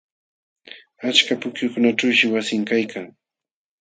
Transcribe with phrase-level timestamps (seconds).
[1.09, 3.05] Achka pukyukunaćhuushi wasin kaykan.